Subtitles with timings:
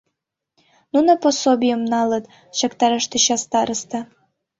[0.93, 2.25] —Нуно пособийым налыт!—
[2.57, 3.99] чактараш тӧча староста.